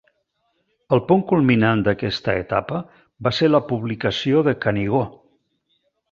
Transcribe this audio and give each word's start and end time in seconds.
El 0.95 1.01
punt 1.09 1.19
culminant 1.31 1.83
d'aquesta 1.87 2.35
etapa 2.45 2.79
va 3.27 3.33
ser 3.41 3.49
la 3.53 3.61
publicació 3.73 4.41
de 4.49 4.55
Canigó. 4.65 5.03